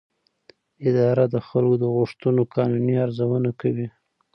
اداره 0.87 1.25
د 1.33 1.35
خلکو 1.47 1.75
د 1.83 1.85
غوښتنو 1.95 2.41
قانوني 2.55 2.95
ارزونه 3.05 3.49
کوي. 3.61 3.87